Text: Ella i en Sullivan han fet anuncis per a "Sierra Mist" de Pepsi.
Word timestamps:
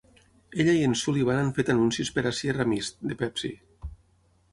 Ella 0.61 0.73
i 0.77 0.85
en 0.85 0.95
Sullivan 1.01 1.41
han 1.41 1.51
fet 1.57 1.69
anuncis 1.73 2.11
per 2.15 2.23
a 2.29 2.31
"Sierra 2.39 2.67
Mist" 2.73 2.99
de 3.13 3.19
Pepsi. 3.21 3.53